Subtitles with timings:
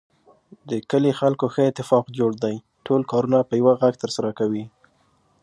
[0.69, 2.55] د کلي خلکو ښه اتفاق جوړ دی.
[2.85, 4.63] ټول کارونه په یوه غږ ترسره کوي.